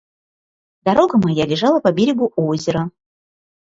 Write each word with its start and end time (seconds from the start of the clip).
Дорога 0.87 1.15
моя 1.19 1.45
лежала 1.53 1.79
по 1.79 1.91
берегу 1.91 2.33
озера. 2.35 2.89